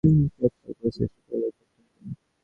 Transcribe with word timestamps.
কিয়ৎ 0.03 0.53
কাল 0.59 0.71
পরে 0.73 0.89
শ্রেষ্ঠী 0.95 1.21
পরলোক 1.27 1.51
প্রাপ্ত 1.57 1.75
হইলেন। 1.77 2.13